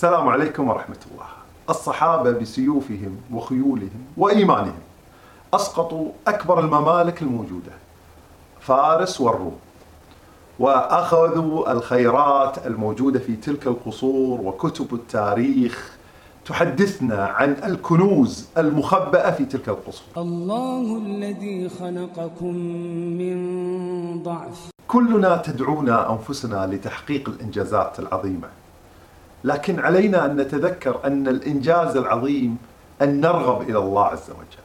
[0.00, 1.26] السلام عليكم ورحمة الله.
[1.70, 4.78] الصحابة بسيوفهم وخيولهم وإيمانهم
[5.54, 7.72] أسقطوا أكبر الممالك الموجودة
[8.60, 9.56] فارس والروم
[10.58, 15.96] وأخذوا الخيرات الموجودة في تلك القصور وكتب التاريخ
[16.46, 20.06] تحدثنا عن الكنوز المخبأة في تلك القصور.
[20.16, 22.54] الله الذي خلقكم
[23.20, 24.70] من ضعف.
[24.88, 28.48] كلنا تدعونا أنفسنا لتحقيق الإنجازات العظيمة.
[29.44, 32.58] لكن علينا أن نتذكر أن الإنجاز العظيم
[33.02, 34.64] أن نرغب إلى الله عز وجل.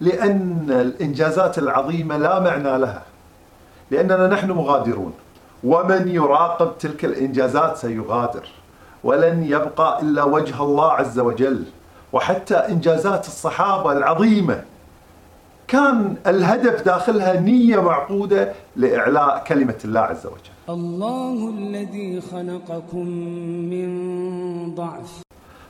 [0.00, 3.02] لأن الإنجازات العظيمة لا معنى لها.
[3.90, 5.12] لأننا نحن مغادرون.
[5.64, 8.48] ومن يراقب تلك الإنجازات سيغادر.
[9.04, 11.64] ولن يبقى إلا وجه الله عز وجل.
[12.12, 14.62] وحتى إنجازات الصحابة العظيمة
[15.70, 20.50] كان الهدف داخلها نية معقودة لإعلاء كلمة الله عز وجل.
[20.68, 23.06] الله الذي خلقكم
[23.70, 23.88] من
[24.74, 25.22] ضعف.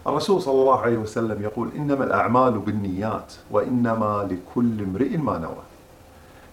[0.06, 5.64] الرسول صلى الله عليه وسلم يقول إنما الأعمال بالنيات وإنما لكل امرئ ما نوى.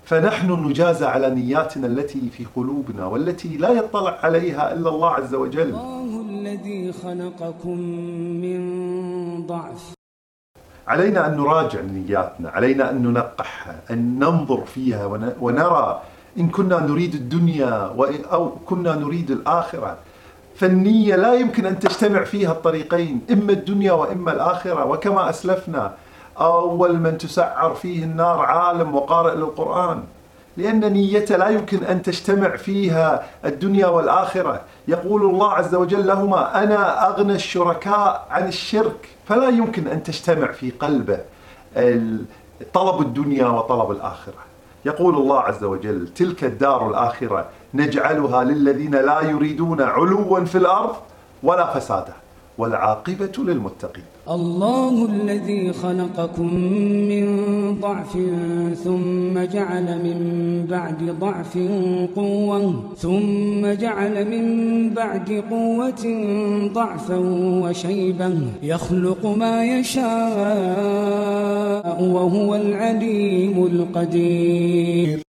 [0.06, 5.62] فنحن نجازى على نياتنا التي في قلوبنا والتي لا يطلع عليها إلا الله عز وجل.
[5.62, 7.78] الله الذي خلقكم
[8.42, 8.62] من
[9.48, 9.97] ضعف.
[10.88, 16.02] علينا أن نراجع نياتنا علينا أن ننقحها أن ننظر فيها ون- ونرى
[16.38, 17.94] إن كنا نريد الدنيا
[18.32, 19.98] أو كنا نريد الآخرة.
[20.56, 24.86] فالنية لا يمكن أن تجتمع فيها الطريقين إما الدنيا وإما الآخرة.
[24.86, 25.92] وكما أسلفنا
[26.40, 30.04] أول من تسعر فيه النار عالم وقارئ للقرآن.
[30.58, 34.62] لأن نيته لا يمكن أن تجتمع فيها الدنيا والآخرة.
[34.88, 39.10] يقول الله عز وجل لهما أنا أغنى الشركاء عن الشرك.
[39.28, 41.20] فلا يمكن أن تجتمع في قلبه
[42.74, 44.42] طلب الدنيا وطلب الآخرة.
[44.86, 50.96] يقول الله عز وجل تلك الدار الآخرة نجعلها للذين لا يريدون علوا في الأرض
[51.44, 52.14] ولا فسادا.
[52.58, 54.04] والعاقبة للمتقين.
[54.30, 56.54] الله الذي خلقكم
[57.12, 57.26] من
[57.82, 58.18] ضعف
[58.84, 60.20] ثم جعل من
[60.70, 61.58] بعد ضعف
[62.16, 64.46] قوة ثم جعل من
[64.90, 66.04] بعد قوة
[66.74, 67.18] ضعفا
[67.64, 70.08] وشيبا يخلق ما يشاء
[72.04, 75.27] وهو العليم القدير.